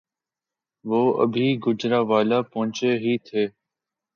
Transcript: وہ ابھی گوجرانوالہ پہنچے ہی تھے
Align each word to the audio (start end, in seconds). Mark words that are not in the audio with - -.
وہ 0.85 1.01
ابھی 1.23 1.47
گوجرانوالہ 1.63 2.39
پہنچے 2.51 2.91
ہی 3.03 3.13
تھے 3.27 3.43